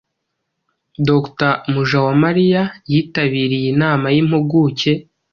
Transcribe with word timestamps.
Dr 1.07 1.51
Mujawamariya 1.71 2.63
yitabiriye 2.91 3.67
Inama 3.73 4.05
y’Impuguke 4.15 4.91